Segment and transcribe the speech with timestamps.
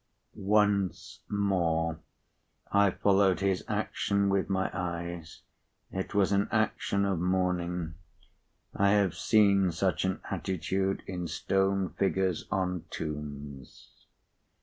[0.33, 1.99] Once more,
[2.71, 5.41] I followed his action with my eyes.
[5.91, 7.93] It was an action of mourning.
[8.73, 13.91] I have seen such an attitude in stone figures on tombs.